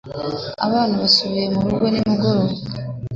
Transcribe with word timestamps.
Abana 0.65 0.93
basubiye 1.01 1.45
murugo 1.55 1.85
nimugoroba. 1.89 2.53